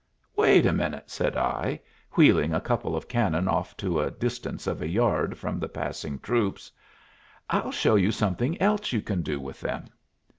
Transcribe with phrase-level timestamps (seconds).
[0.35, 1.79] "Wait a minute," said I,
[2.17, 6.17] wheeling a couple of cannon off to a distance of a yard from the passing
[6.17, 6.71] troops.
[7.51, 9.85] "I'll show you something else you can do with them."